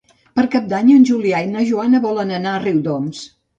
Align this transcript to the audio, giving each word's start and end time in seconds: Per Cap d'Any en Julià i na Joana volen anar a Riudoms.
Per 0.37 0.45
Cap 0.55 0.65
d'Any 0.71 0.89
en 0.93 1.05
Julià 1.09 1.43
i 1.45 1.51
na 1.53 1.63
Joana 1.73 2.03
volen 2.09 2.35
anar 2.41 2.57
a 2.57 2.65
Riudoms. 2.67 3.25